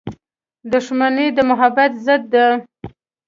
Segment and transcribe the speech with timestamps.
[0.71, 2.45] •دښمني د محبت ضد ده.